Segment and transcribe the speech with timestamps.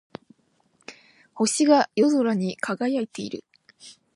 [1.35, 3.43] 星が夜空に輝いている。